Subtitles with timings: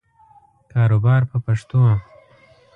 [0.71, 1.81] کاروبار په پښتو.